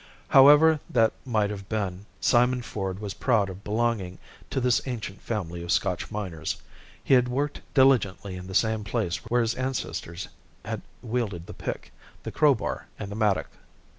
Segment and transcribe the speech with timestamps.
[0.29, 4.17] However that might have been, Simon Ford was proud of belonging
[4.49, 6.59] to this ancient family of Scotch miners.
[7.03, 10.29] He had worked diligently in the same place where his ancestors
[10.65, 11.93] had wielded the pick,
[12.23, 13.51] the crowbar, and the mattock.